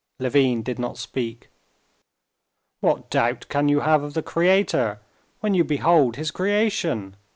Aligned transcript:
Levin 0.17 0.63
did 0.63 0.79
not 0.79 0.97
speak. 0.97 1.49
"What 2.79 3.11
doubt 3.11 3.45
can 3.49 3.69
you 3.69 3.81
have 3.81 4.01
of 4.01 4.15
the 4.15 4.23
Creator 4.23 4.99
when 5.41 5.53
you 5.53 5.63
behold 5.63 6.15
His 6.15 6.31
creation?" 6.31 7.15